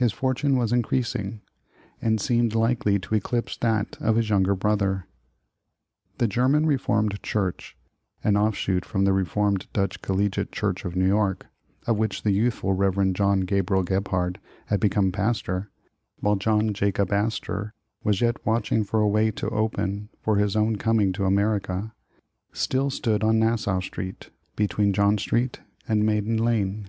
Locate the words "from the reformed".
8.86-9.66